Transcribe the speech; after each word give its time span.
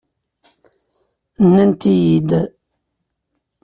Nnant-iyi-id. 1.45 2.29